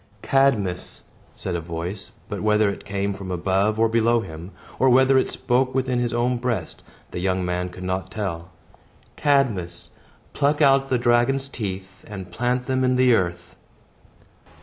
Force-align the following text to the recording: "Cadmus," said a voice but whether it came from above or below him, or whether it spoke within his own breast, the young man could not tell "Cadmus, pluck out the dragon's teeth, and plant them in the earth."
"Cadmus," 0.23 1.03
said 1.35 1.53
a 1.55 1.61
voice 1.61 2.09
but 2.27 2.41
whether 2.41 2.71
it 2.71 2.85
came 2.85 3.13
from 3.13 3.29
above 3.29 3.77
or 3.77 3.87
below 3.87 4.21
him, 4.21 4.49
or 4.79 4.89
whether 4.89 5.15
it 5.15 5.29
spoke 5.29 5.75
within 5.75 5.99
his 5.99 6.11
own 6.11 6.37
breast, 6.37 6.81
the 7.11 7.19
young 7.19 7.45
man 7.45 7.69
could 7.69 7.83
not 7.83 8.09
tell 8.09 8.49
"Cadmus, 9.15 9.91
pluck 10.33 10.59
out 10.59 10.89
the 10.89 10.97
dragon's 10.97 11.47
teeth, 11.47 12.03
and 12.07 12.31
plant 12.31 12.65
them 12.65 12.83
in 12.83 12.95
the 12.95 13.13
earth." 13.13 13.55